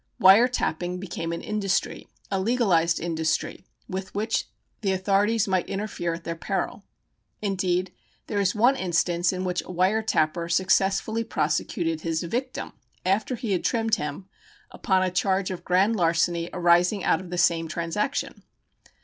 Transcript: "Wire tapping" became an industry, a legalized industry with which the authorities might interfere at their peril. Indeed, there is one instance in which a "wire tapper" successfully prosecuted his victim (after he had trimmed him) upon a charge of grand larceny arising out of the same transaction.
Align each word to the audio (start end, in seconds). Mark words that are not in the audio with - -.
"Wire 0.19 0.47
tapping" 0.47 0.99
became 0.99 1.31
an 1.31 1.43
industry, 1.43 2.07
a 2.31 2.39
legalized 2.39 2.99
industry 2.99 3.67
with 3.87 4.15
which 4.15 4.47
the 4.81 4.91
authorities 4.91 5.47
might 5.47 5.69
interfere 5.69 6.15
at 6.15 6.23
their 6.23 6.35
peril. 6.35 6.83
Indeed, 7.39 7.93
there 8.25 8.39
is 8.39 8.55
one 8.55 8.75
instance 8.75 9.31
in 9.31 9.43
which 9.43 9.61
a 9.61 9.69
"wire 9.71 10.01
tapper" 10.01 10.49
successfully 10.49 11.23
prosecuted 11.23 12.01
his 12.01 12.23
victim 12.23 12.73
(after 13.05 13.35
he 13.35 13.51
had 13.51 13.63
trimmed 13.63 13.93
him) 13.93 14.27
upon 14.71 15.03
a 15.03 15.11
charge 15.11 15.51
of 15.51 15.63
grand 15.63 15.95
larceny 15.95 16.49
arising 16.51 17.03
out 17.03 17.21
of 17.21 17.29
the 17.29 17.37
same 17.37 17.67
transaction. 17.67 18.41